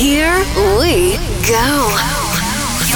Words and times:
Here 0.00 0.32
we 0.56 1.18
go. 1.46 1.94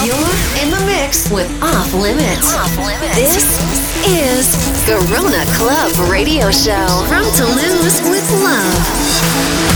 You're 0.06 0.64
in 0.64 0.70
the 0.70 0.82
mix 0.86 1.30
with 1.30 1.50
Off 1.62 1.92
Limits. 1.92 2.54
Off 2.54 2.74
Limits. 2.78 3.14
This 3.14 4.06
is 4.08 4.56
Garona 4.88 5.44
Club 5.54 5.92
Radio 6.10 6.50
Show 6.50 7.04
from 7.06 7.24
Toulouse 7.36 8.00
with 8.08 8.26
Love. 8.42 9.73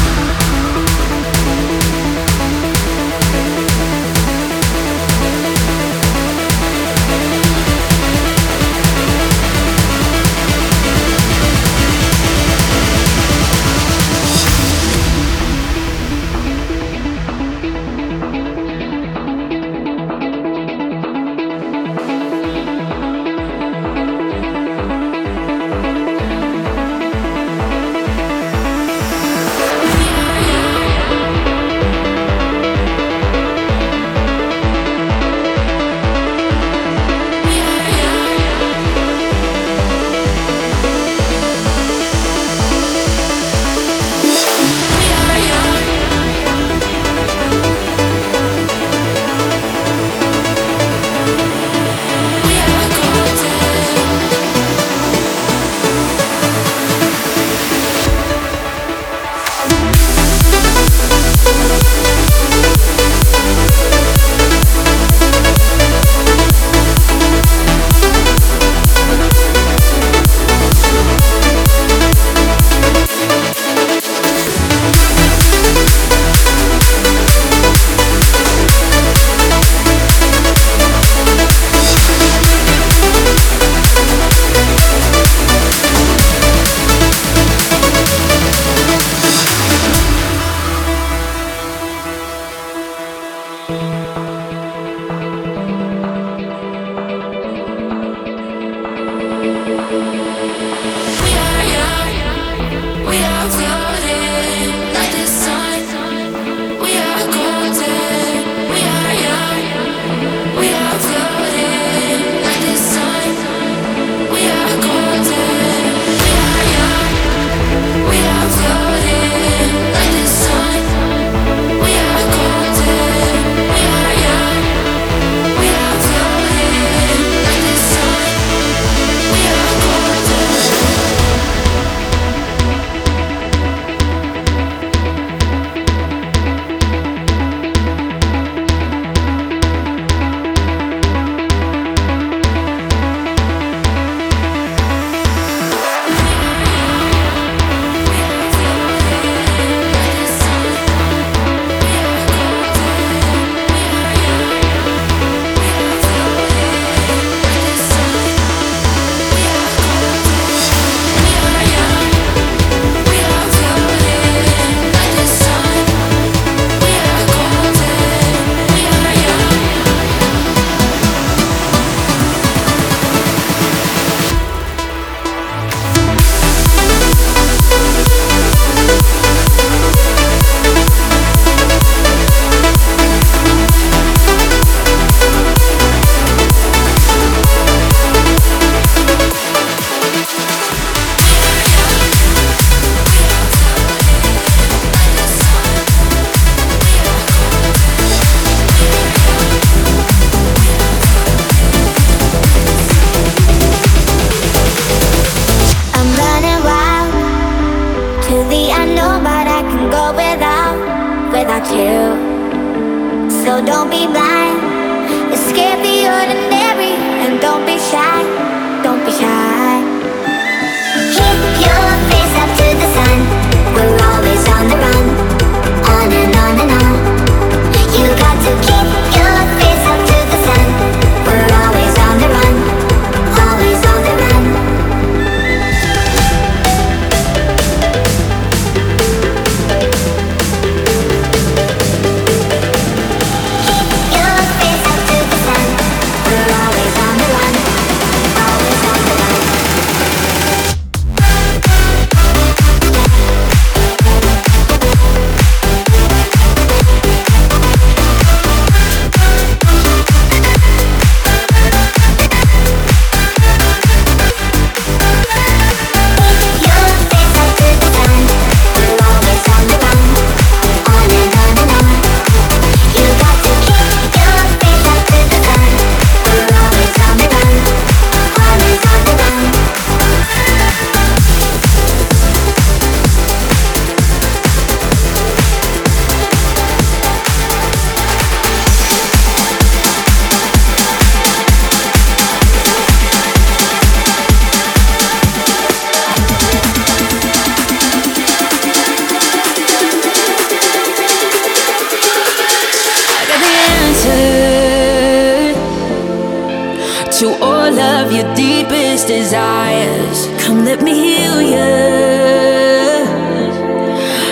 Love 308.09 308.25
your 308.25 308.35
deepest 308.35 309.07
desires. 309.09 310.29
Come, 310.43 310.65
let 310.65 310.83
me 310.83 310.95
heal 310.95 311.43
you. 311.43 311.59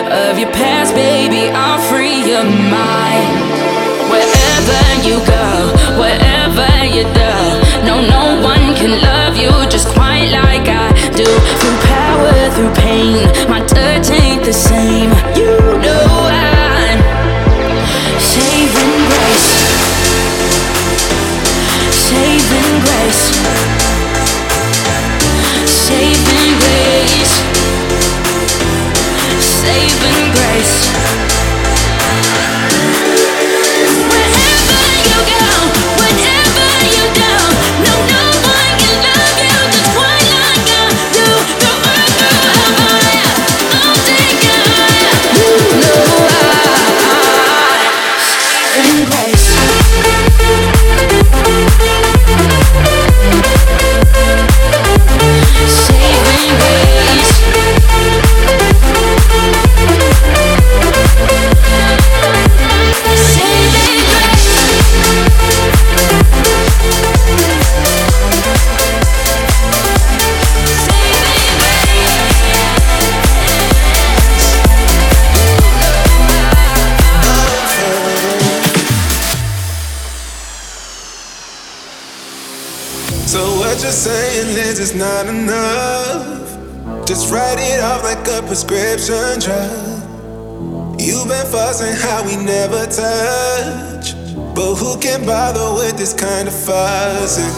Of 0.09 0.39
your 0.39 0.51
past, 0.53 0.95
baby, 0.95 1.51
I'll 1.53 1.81
free 1.91 2.25
your 2.25 2.45
mind. 2.45 3.37
Wherever 4.09 4.83
you 5.07 5.17
go, 5.27 5.49
wherever 6.01 6.85
you 6.87 7.05
do, 7.13 7.35
no, 7.85 8.01
no 8.01 8.41
one 8.43 8.75
can 8.77 9.01
love 9.03 9.37
you 9.37 9.51
just 9.69 9.89
quite 9.89 10.31
like 10.31 10.69
I 10.69 10.93
do. 11.15 11.27
Through 11.61 11.79
power, 11.93 12.51
through 12.55 12.75
pain, 12.83 13.27
my 13.51 13.61
touch 13.67 14.11
ain't 14.11 14.45
the 14.45 14.53
same. 14.53 15.11
You 15.37 15.79
know 15.81 16.16
like 88.17 88.29
a 88.29 88.47
prescription 88.47 89.39
drug. 89.41 91.01
You've 91.01 91.29
been 91.29 91.47
fussing 91.47 91.95
how 91.97 92.25
we 92.25 92.37
never 92.37 92.87
touch. 92.87 94.15
But 94.55 94.77
who 94.77 94.99
can 94.99 95.27
bother 95.27 95.75
with 95.75 95.97
this 95.97 96.15
kind 96.15 96.49
of 96.49 96.55
fussing? 96.55 97.53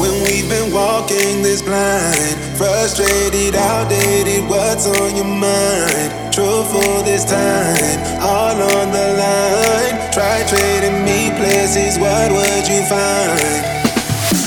When 0.00 0.12
we've 0.24 0.48
been 0.48 0.72
walking 0.72 1.42
this 1.42 1.62
blind, 1.62 2.36
frustrated, 2.56 3.54
outdated, 3.54 4.48
what's 4.48 4.86
on 4.86 5.14
your 5.14 5.24
mind? 5.24 6.32
Truthful 6.32 7.02
this 7.04 7.24
time, 7.24 8.20
all 8.20 8.56
on 8.56 8.90
the 8.90 9.06
line. 9.22 9.94
Try 10.12 10.42
trading 10.48 11.04
me 11.04 11.30
places, 11.38 11.98
what 11.98 12.32
would 12.32 12.66
you 12.66 12.82
find? 12.88 13.76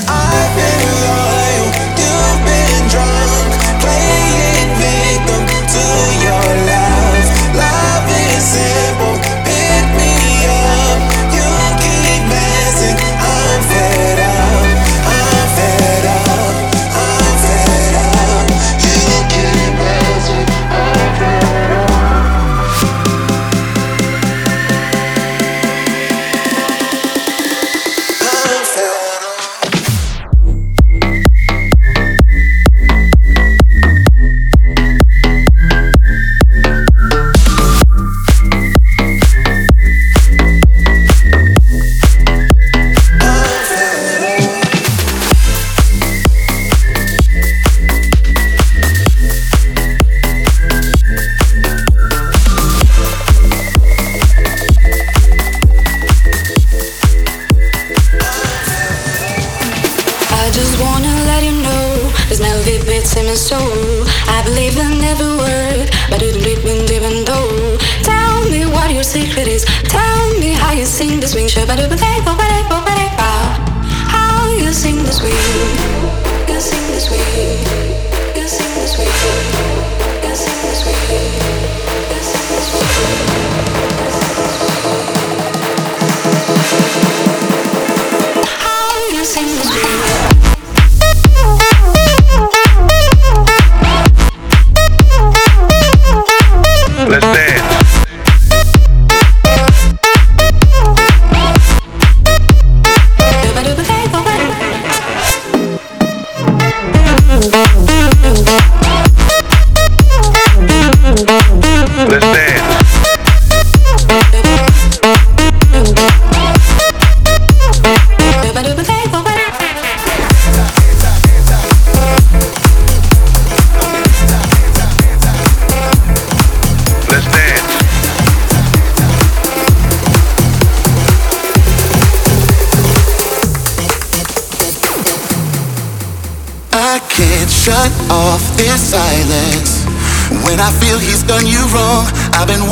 I've 0.06 0.52
been 0.58 0.82
loyal 1.06 1.68
you've 1.98 2.40
been 2.44 2.82
drunk, 2.90 3.80
playing 3.80 4.39
Love 8.52 8.89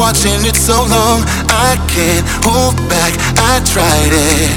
watching 0.08 0.40
it 0.48 0.56
so 0.56 0.74
long. 0.88 1.20
I 1.52 1.76
can't 1.84 2.24
hold 2.40 2.76
back, 2.88 3.12
I 3.36 3.60
tried 3.60 4.14
it. 4.14 4.50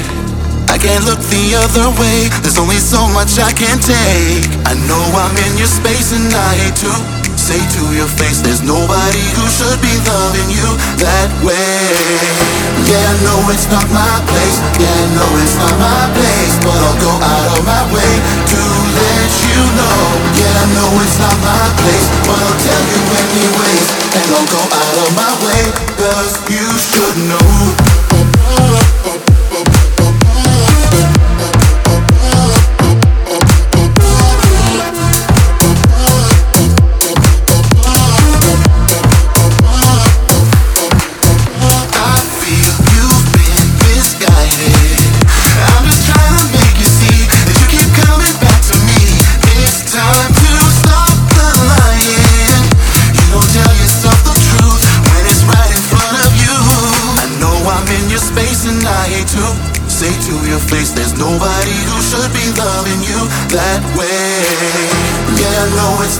I 0.72 0.80
can't 0.80 1.04
look 1.04 1.20
the 1.28 1.54
other 1.60 1.92
way, 2.00 2.32
there's 2.40 2.56
only 2.56 2.80
so 2.80 3.04
much 3.12 3.36
I 3.36 3.52
can 3.52 3.76
take. 3.76 4.48
I 4.64 4.72
know 4.88 5.02
I'm 5.12 5.36
in 5.44 5.52
your 5.60 5.68
space 5.68 6.16
and 6.16 6.32
I 6.32 6.50
hate 6.56 6.78
to 6.82 6.92
say 7.36 7.60
to 7.60 7.82
your 7.92 8.08
face, 8.08 8.40
there's 8.40 8.64
nobody 8.64 9.26
who 9.36 9.44
should 9.52 9.76
be 9.84 9.92
loving 10.08 10.50
you 10.56 10.68
that 11.04 11.28
way. 11.44 11.84
Yeah, 12.88 13.04
I 13.04 13.14
know 13.22 13.38
it's 13.52 13.68
not 13.68 13.84
my 13.92 14.16
place, 14.24 14.58
yeah, 14.80 14.88
I 14.88 15.06
know 15.12 15.30
it's 15.36 15.56
not 15.60 15.76
my 15.76 16.02
place, 16.16 16.54
but 16.64 16.78
I'll 16.80 17.00
go 17.02 17.12
out 17.12 17.48
of 17.54 17.62
my 17.68 17.82
way 17.92 18.12
let 18.96 19.32
you 19.48 19.60
know. 19.78 20.00
Yeah, 20.36 20.62
I 20.62 20.66
know 20.76 20.88
it's 21.00 21.18
not 21.18 21.36
my 21.40 21.64
place, 21.80 22.08
but 22.28 22.36
I'll 22.36 22.60
tell 22.60 22.84
you 22.92 23.00
anyways, 23.20 23.86
and 24.16 24.26
I'll 24.36 24.48
go 24.52 24.62
out 24.68 24.96
of 25.04 25.10
my 25.16 25.32
way, 25.44 25.62
cause 25.96 26.32
you 26.50 26.66
should 26.76 27.16
know. 27.28 28.41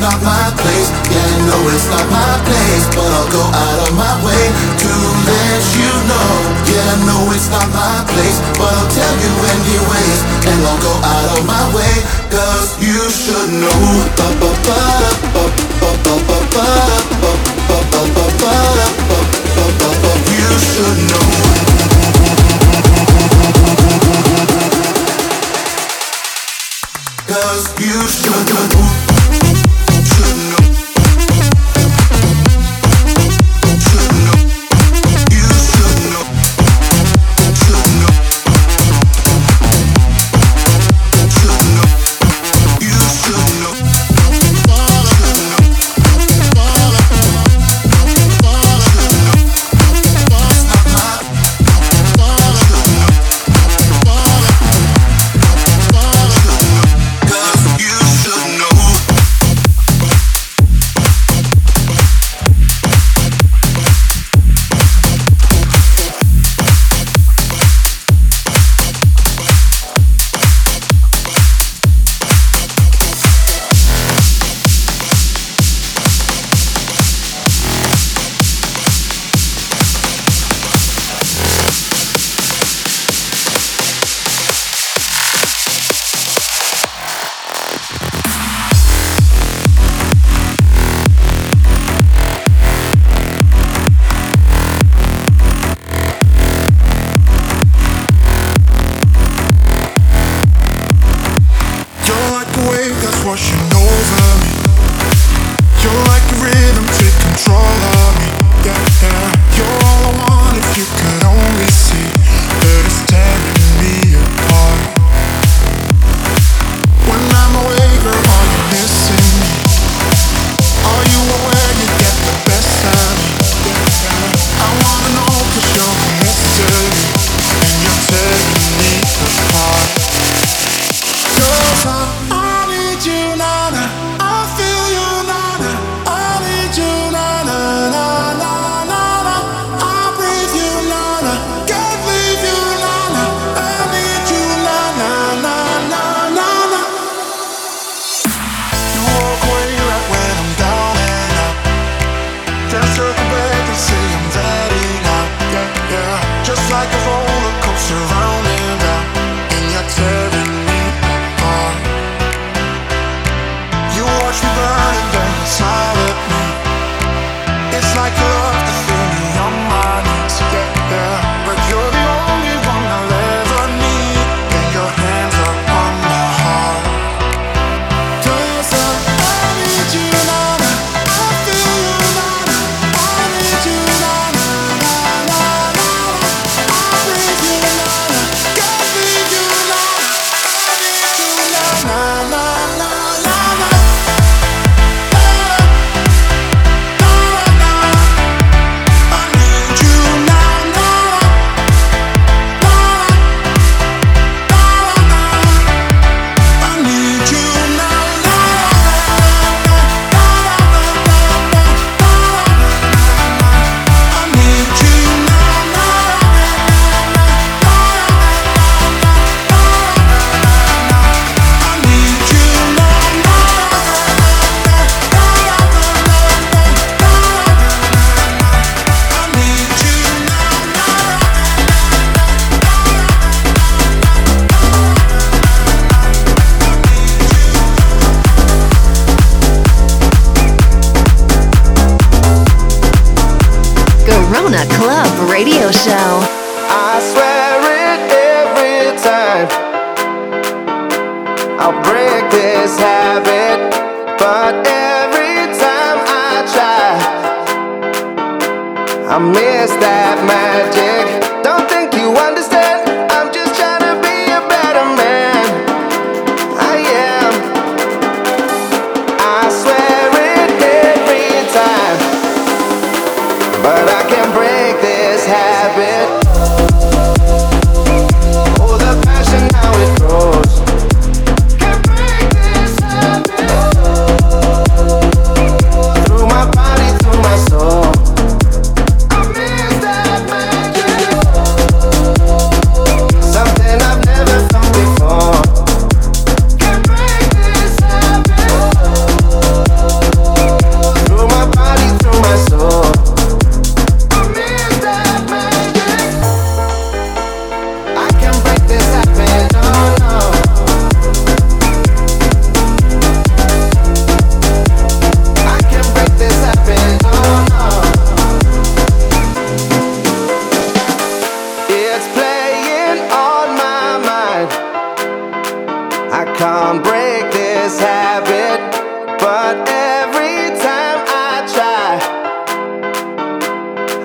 not 0.02 0.18
my 0.26 0.50
place. 0.58 0.90
Yeah, 1.14 1.46
no, 1.46 1.56
it's 1.70 1.86
not 1.86 2.06
my 2.10 2.34
place. 2.42 2.84
But 2.90 3.06
I'll 3.06 3.30
go 3.30 3.44
out 3.46 3.78
of 3.86 3.94
my 3.94 4.14
way 4.26 4.44
to 4.82 4.90
let 5.30 5.62
you 5.78 5.92
know. 6.10 6.30
Yeah, 6.66 6.82
I 6.82 7.06
know 7.06 7.30
it's 7.30 7.48
not 7.48 7.70
my 7.70 8.02
place. 8.10 8.38
But 8.58 8.66
I'll 8.66 8.90
tell 8.90 9.14
you 9.22 9.32
anyways. 9.54 10.18
And 10.50 10.58
I'll 10.66 10.82
go 10.82 10.94
out 11.06 11.38
of 11.38 11.46
my 11.46 11.64
way. 11.70 11.94
Cause 12.34 12.74
you 12.82 12.98
should 13.14 13.54
know. 13.62 13.78
You 20.26 20.50
should 20.58 20.98
know. 21.10 21.51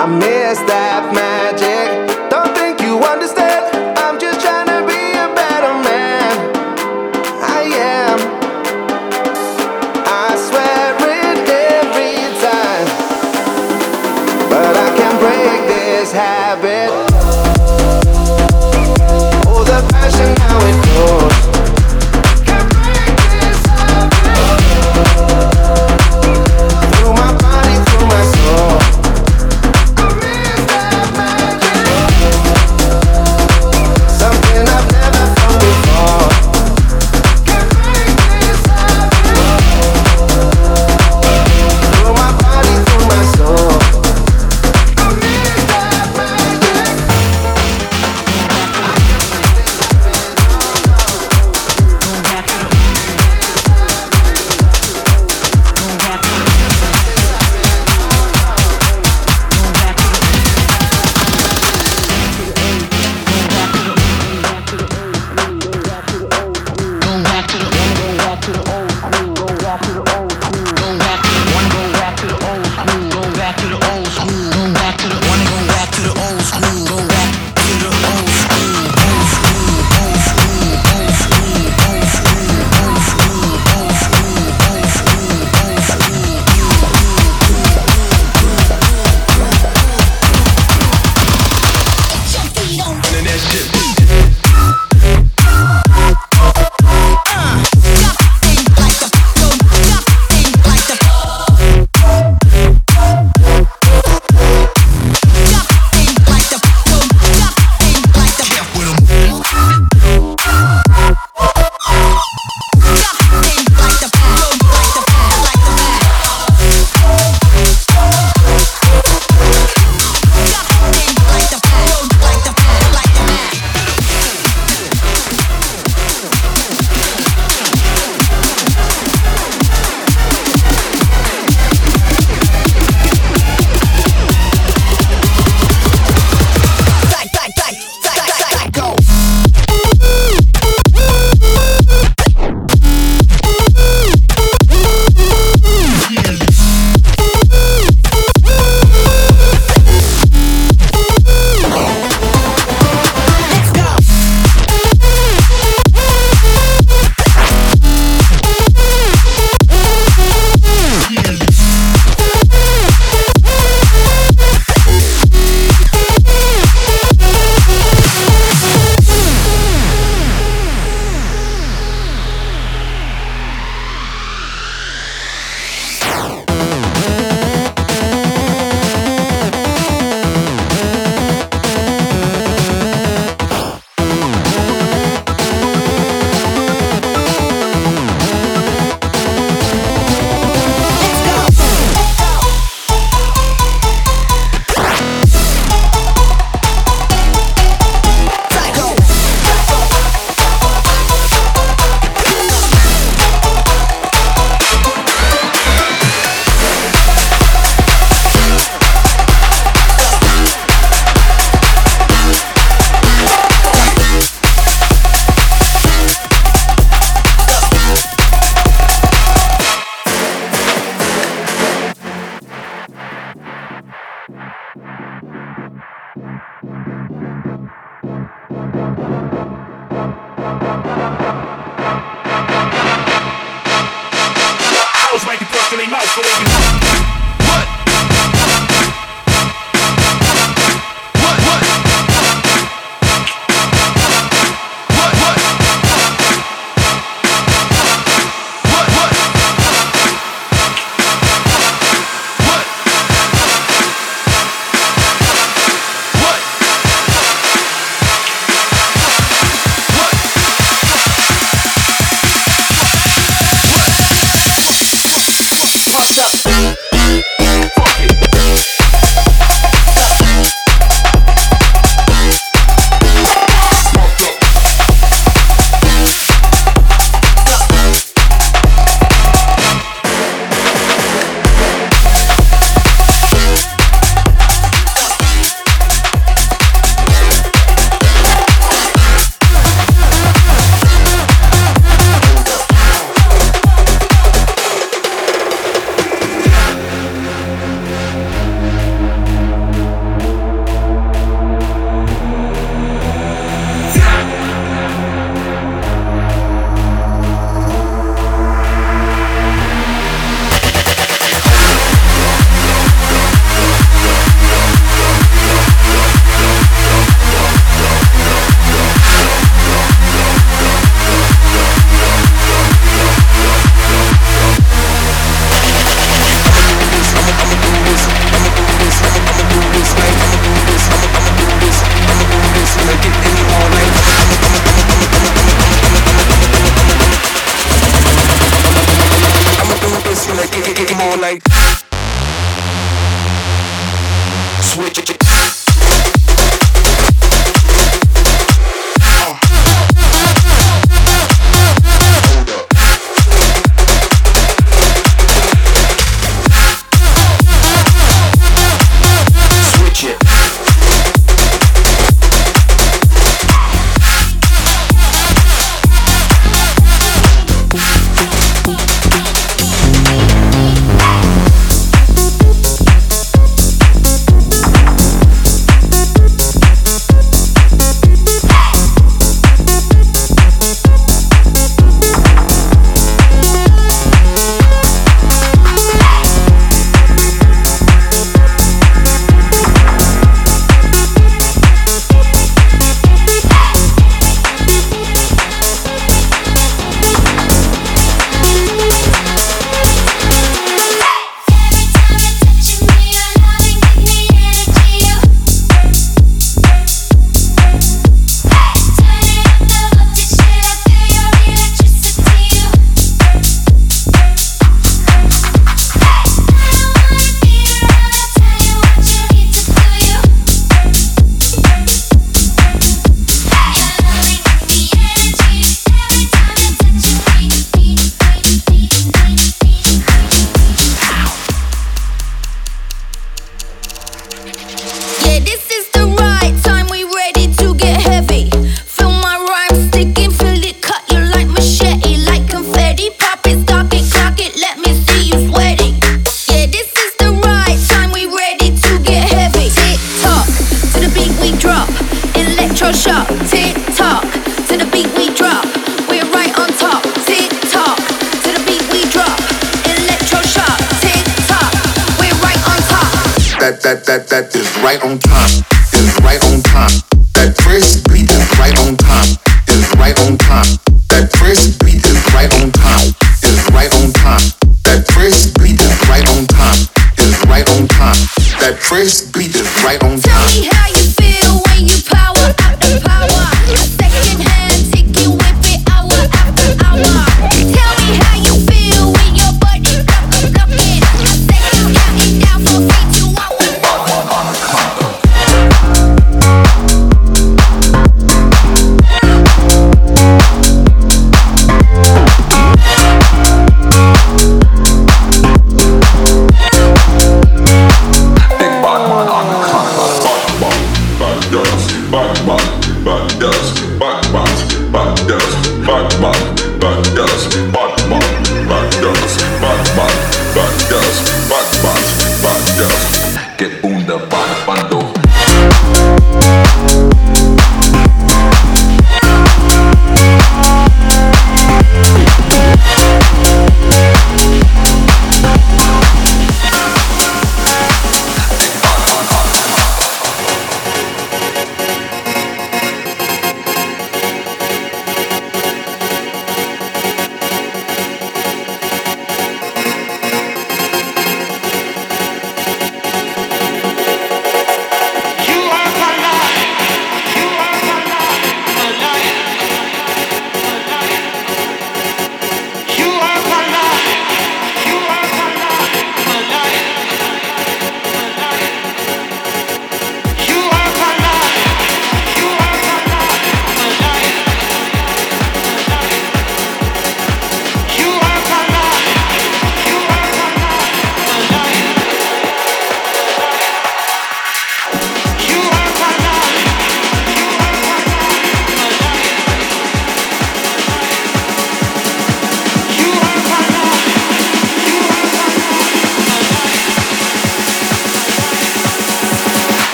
I 0.00 0.06
miss 0.06 0.58
that 0.60 1.12
magic. 1.12 2.07